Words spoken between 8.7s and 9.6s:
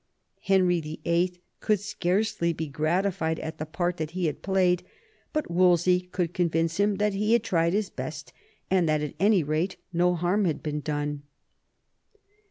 and that at any